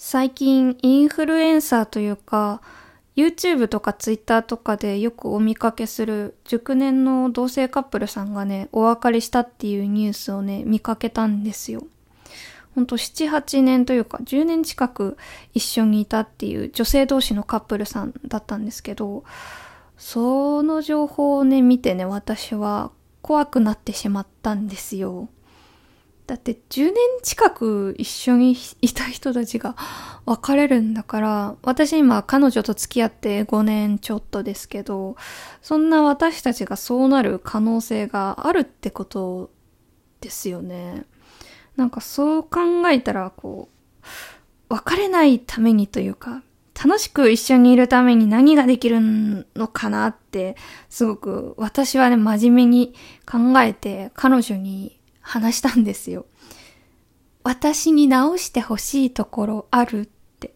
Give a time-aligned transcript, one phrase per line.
[0.00, 2.62] 最近インフルエンサーというか、
[3.16, 11.82] YouTube とか Twitter とかでよくお見かけする熟年の同性カップルさんがね、お別れしたっていうニュースをね、見かけたんですよ。
[12.76, 15.16] ほんと7、8年というか10年近く
[15.52, 19.24] 一緒にいたっていう女性同士のカップルさんだったんですけど、
[19.96, 25.28] その情報をね、見てね、私は怖くなってしまったんですよ。
[26.28, 29.76] だって10年近く一緒にいた人たちが
[30.26, 35.16] 別れるんだから、私今彼女と付き合って5年ちょっとですけど、
[35.62, 39.50] そんな私たちがそうなる可能性があるってこと
[40.20, 41.06] ですよね。
[41.76, 43.70] なんかそう考えたら、こ
[44.70, 46.42] う、別れないためにというか、
[46.74, 50.56] 楽しく一緒にいるために何ができるのかなって、
[50.90, 54.97] すごく私はね、真面目に考えて彼女に
[55.28, 56.24] 話したんですよ。
[57.44, 60.54] 私に直してほしいところあるって。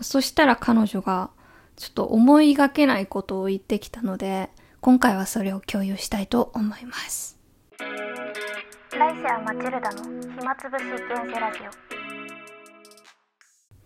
[0.00, 1.30] そしたら彼女が
[1.76, 4.48] ちょっと思いがけないことを言ってきたので、
[4.80, 7.36] 今回はそれを共有したいと思います。
[7.78, 10.04] 来世はマチルダの
[10.38, 11.58] 暇つぶし現世ラジ
[11.96, 11.99] オ。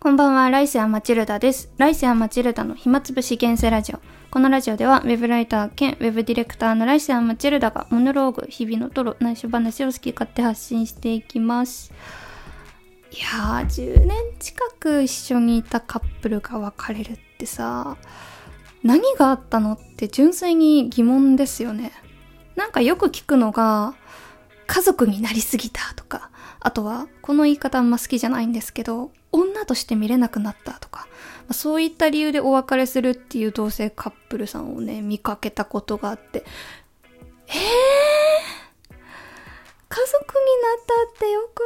[0.05, 1.73] こんばんは、ライセアマチルダです。
[1.79, 4.01] ライセアマチルダの暇つぶし現世ラジオ。
[4.31, 11.91] このラジオでは、ウェブライター兼ウェブディレクターのライセアマチルダがモノローグ、日々のトロ、内緒話を好き勝手発信していきます。
[13.13, 17.97] いやー、10年近く一緒にいたカップルが別れるってさ、
[18.83, 21.93] 何があったのって純粋に疑問ですよね。
[22.57, 23.95] なんかよく聞くのが、
[24.67, 26.29] 家族になりすぎたとか、
[26.61, 31.07] あとは、この言い方あんま好きじゃないんですけど、女として見れなくなったとか、
[31.49, 36.45] まそういった理由でお別れするっていう同性カップルさんをね、見かけたことがあって、
[37.47, 37.55] えー、
[39.89, 41.61] 家族になったってよく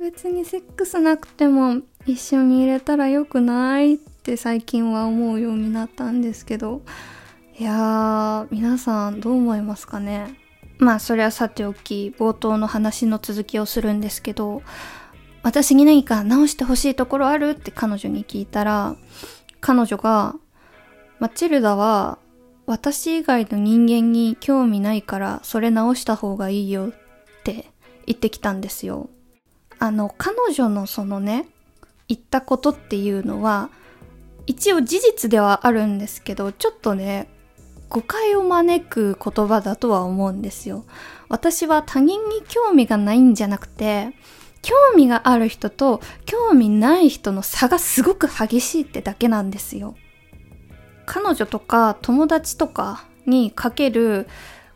[0.00, 0.10] ない？
[0.12, 6.82] 別にセックスなくても一緒に入れたらよくないって最近は思うようになったんですけど、
[7.58, 10.34] いやー、皆さんどう思いますかね？
[10.78, 14.62] まあそれはさておき冒頭の話の続きをするんですけど
[15.44, 18.96] 私に何か直してほしいところあるって彼女に聞いたら、
[19.60, 20.34] 彼女が、
[21.20, 22.18] マチルダは
[22.66, 26.92] 私以外の人間に興味ないからそれ直した方がいいよっ
[27.44, 27.70] て
[28.06, 29.10] 言ってきたんですよ。
[29.78, 31.46] あの、彼女のそのね、
[32.08, 33.68] 言ったことっていうのは、
[34.46, 37.28] 一応事実ではあるんですけど、ちょっとね、
[37.90, 40.86] 誤解を招く言葉だとは思うんですよ。
[41.28, 44.14] 私は他人に興味がないんじゃなくて、
[44.64, 49.94] 興味がある人と興味ない人の差がすごく激しいってだけなんですよ。
[51.04, 54.26] 彼女とか友達とかにかける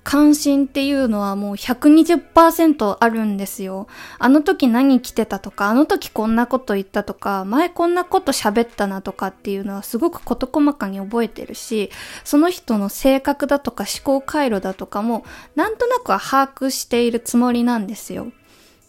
[0.05, 3.89] 関心っていうのはもう120%あるんですよ。
[4.19, 11.91] あの時何着てたとか、あの時こんなこと言ったとか、前こんなこと喋ったなとかっていうのはすごく事細かに覚えてるし、
[12.25, 15.25] その人の性格だとか思考回路だとかも
[15.57, 18.29] なんとなくは把握しているつもりなんですよ。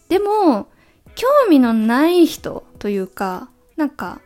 [0.08, 0.68] でも、
[1.14, 4.20] 興味のない人というか、なんか、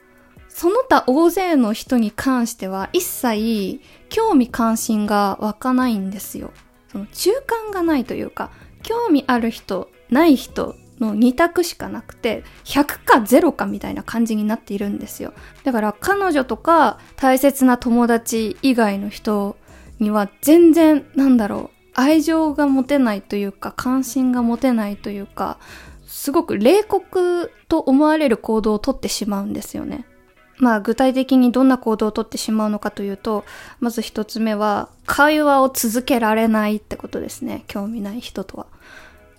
[0.49, 6.53] その他大勢の人に関しては一切興味関心が湧かないんですよ。
[6.89, 8.51] その中間がないというか、
[8.83, 15.33] 興味ある人、ない人の2択しかなくて、100か0かみたいな感じになっているんですよ。
[15.65, 19.57] だから彼女とか大切な友達以外の人
[19.99, 25.59] には全然、なんだろう、愛情が持てないというか、関心が持てないというか、
[26.15, 30.07] すごく冷酷と思われる行動をとってしまうんですよね。
[30.59, 33.45] まあ具体的にどんな行動をとってしまうのかというと、
[33.81, 37.65] まず一つ目は、会話を続けられないってことですね。
[37.67, 38.67] 興味ない人とは。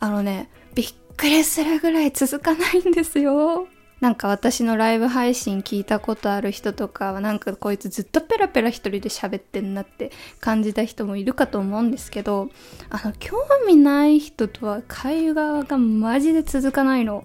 [0.01, 3.67] あのね、びっくりするぐらい続かないんですよ。
[4.01, 12.49] なんか私のライブ配信聞いたことある人とかはなんかこいつずっとペラペラ一人で喋ってんなって感じた人もいるかと思うんですけど、
[12.89, 17.23] あの、興味ない人とは会話がマジで続かないの。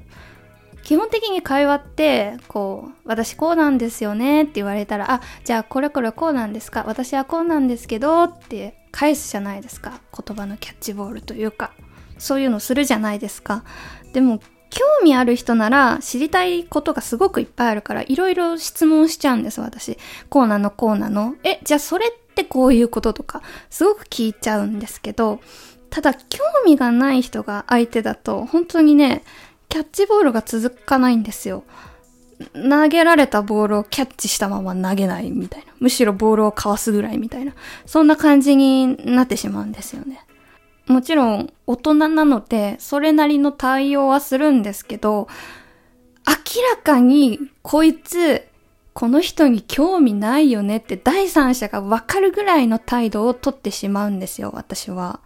[0.84, 10.00] 基本的に会話って、こう、私こうなんですよねって言われたら、あ、じゃあこれこれこうなんですか私はこうなんですけどって返すじゃないですか。
[10.16, 11.72] 言葉のキャッチボールというか。
[12.20, 13.64] そういうのするじゃないですか。
[14.12, 14.40] でも
[14.70, 19.98] 興味ある人なら知りたいことがすごくいっぱいあるからいろいろ質問しちゃうんです、私。
[20.28, 21.34] こうなの、こうなの。
[21.44, 25.40] え、じゃあそれってこういうこととか、すごく聞いちゃうんですけど、
[25.90, 29.24] ただ興味がない人が相手だと、本当にね、
[29.68, 31.64] キャッチボールが続かないんですよ。
[32.54, 35.72] 投げられたボールをキャッチしたまま投げないみたいな。
[35.78, 37.52] むしろボールをかわすぐらいみたいな。
[37.86, 40.24] そんな感じになってしまうんですよね。
[40.90, 45.28] もちろん大人なので、それなりの対応はするんですけど、
[46.26, 48.46] 明らかにこいつ
[48.92, 55.20] この人に興味ないよねって第三者がわかるぐらいの態度をとってしまうんですよ、私は。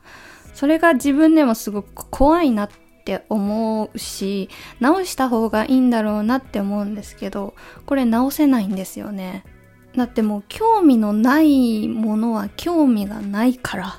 [0.53, 2.71] それが自分でもすごく怖いなっ
[3.05, 4.49] て思うし、
[4.81, 7.55] 直した方がいいんだろうなって思うんですけど、
[7.87, 9.45] これ直せないんですよね。
[9.97, 13.97] だってもう興味のないものは興味がないから、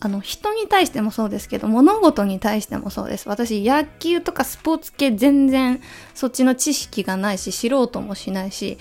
[0.00, 3.28] あの人に対してもそうですけど物事に対してもそうです。
[3.28, 5.80] 私野球とかスポーツ系全然
[6.14, 8.78] そっちの知識がないし知ろうともしないし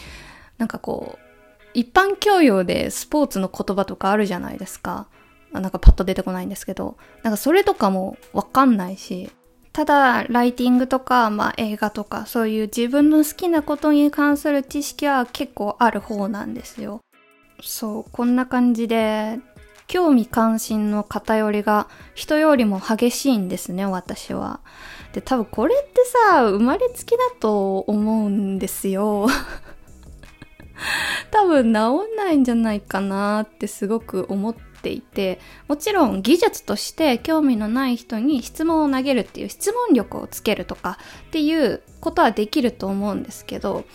[0.58, 1.30] なんかこう
[1.74, 5.08] 一般教養でスポーツの言葉とかあるじゃないですか。
[5.52, 9.32] なんかパッと出てこないんですけどなんかそれとかもわかんないし
[9.74, 17.02] ただライティングとか、まあ、映画とかそういう自分の好きなことに関する知識は結構ある方なんですよ。
[17.62, 19.40] そうこんな感じで
[19.90, 24.60] 興味関心の偏りが人よりも激しいんですね、私は。
[25.14, 29.28] で、多分これってさ、生まれつきだと思うんですよ。
[31.32, 31.74] 多分治ん
[32.16, 41.00] ないんじゃないかなってすごく思っていて、もちろん技術として興味のない人に質問を投げるっていう質問力をつけるとか
[41.30, 43.86] っていうことはできると思うんですけど、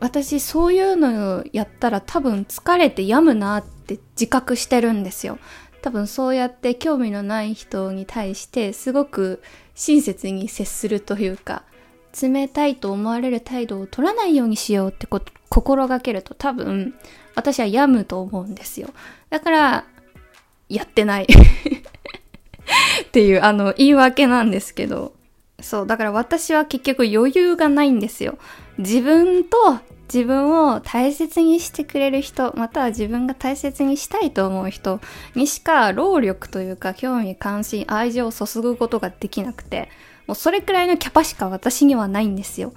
[0.00, 5.38] 私そういうのをやったら多分疲れて病むなって自覚してるんですよ。
[5.82, 9.42] 多分そうやって興味のない人に対してすごく
[9.74, 11.62] 親切に接するというか
[12.20, 16.94] 冷たいと思われる態度を取らないようにしようってこと心がけると多分
[17.34, 18.88] 私は病むと思うんですよ。
[19.30, 19.84] だから
[20.68, 21.26] やってない
[23.02, 25.14] っていうあの言い訳なんですけど
[25.60, 28.38] そうだから私は結局余裕がないんですよ。
[28.78, 29.56] 自分と
[30.12, 35.00] 自分を大切にしてくれる人、または自分が大切にしたいと思う人
[35.34, 39.90] にしか労力というか興味関心、愛情を注ぐことができなくて、
[40.26, 42.72] もうそれくらいのキャパしか私にはないんですよ。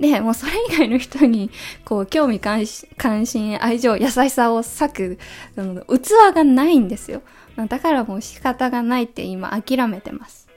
[0.00, 1.50] で、もうそれ以外の人に、
[1.84, 5.18] こう、興味関心、愛情、優しさを割く、
[5.54, 7.22] 器がないんですよ。
[7.68, 10.48] だからもう仕方がないって今諦めてます。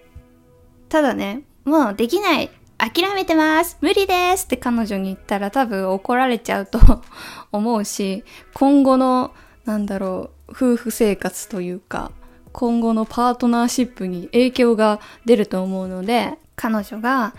[0.89, 6.79] ただね、もうできない諦めてます無理ですって彼女に言ったら多分怒られちゃうと
[7.51, 8.23] 思うし、
[8.53, 9.33] 今後の、
[9.65, 12.11] なんだろう、夫婦生活というか、
[12.53, 17.33] 今後のパートナーシップに影響が出ると思うので、彼女が、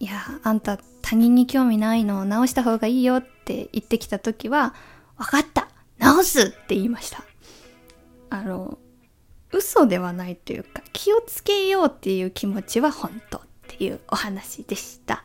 [0.00, 4.74] いや、あんた他人に興味ないのを直した方がいいよって言ってきた時は、
[5.18, 7.22] わかった直すって言いました。
[8.30, 8.78] あの、
[9.52, 13.42] 嘘ではないというか、気をつけようっていう気持ちは本当。
[13.74, 15.24] っていうお話でした。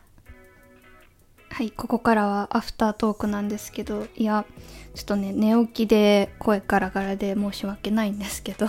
[1.50, 4.44] はいここからはアフタートークなんですけどいや
[4.94, 8.66] ちょっとね寝起きで声ガラガラで申し訳ないんですけど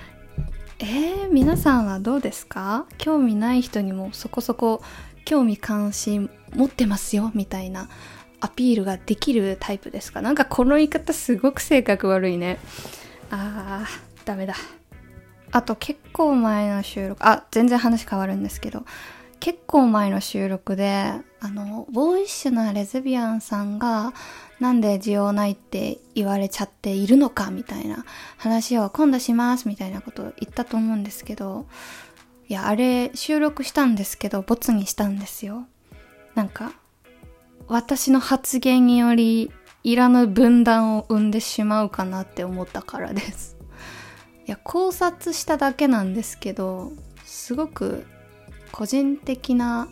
[0.80, 2.86] えー、皆さんはどうですか？
[2.98, 4.82] 興味ない人にもそこそこ
[5.24, 7.88] 興味関心持ってますよみたいな
[8.40, 12.58] アピールができるタイプですかなんかこの言い方すごく性格悪いね
[13.30, 14.54] あーダメだ
[15.52, 18.84] あと結構前の収録、あ、全然話変わるんですけど、
[19.40, 24.12] 結構前の収録で、あの、ボーイッシュなレズビアンさんが、
[24.60, 28.04] なんで需要ないって言われちゃっているのかみたいな
[28.38, 31.66] 話を今度しますみたいなことを言ったと思うんですけど、
[32.48, 35.66] いや、あれ収録したんですけど、ボツにしたんですよ。
[36.34, 36.72] なんか、
[37.68, 39.50] 私の発言により、
[39.84, 43.55] いらぬ分断を生んでしまうかなって思ったからです。
[44.46, 46.92] いや考察しただけなんですけど
[47.24, 48.06] すごく
[48.70, 49.88] 個人的な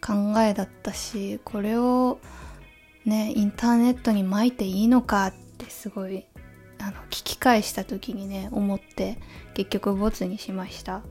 [0.00, 2.18] 考えだったしこれを
[3.04, 6.24] ねインターネットに撒いていいのかってすごい
[6.78, 9.18] あの聞き返した時にね思って
[9.54, 11.02] 結局ボツにしました。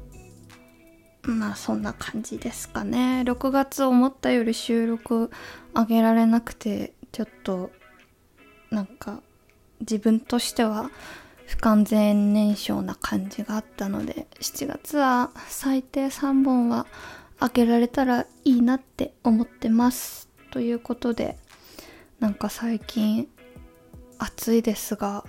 [1.23, 3.23] まあそんな感じですかね。
[3.25, 5.29] 6月思ったより収録
[5.75, 7.71] 上げられなくてちょっと
[8.71, 9.21] なんか
[9.81, 10.89] 自分としては
[11.49, 16.85] 不完全燃焼な感じがあったので7月は最低3本は
[17.39, 21.37] 開けられたらいいなって思ってますということで
[22.19, 23.27] なんか最近
[24.19, 25.23] 暑いですが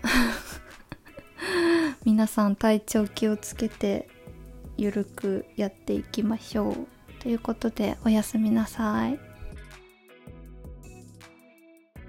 [2.04, 4.06] 皆さん体調気をつけて
[4.76, 6.76] ゆるくやっていきましょう
[7.22, 9.29] ということでおやすみなさい。